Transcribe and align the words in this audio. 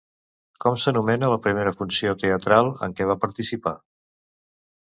Com 0.63 0.77
s'anomena 0.83 1.29
la 1.33 1.37
primera 1.43 1.75
funció 1.81 2.15
teatral 2.23 2.73
en 2.89 2.97
què 3.01 3.11
va 3.13 3.21
participar? 3.27 3.75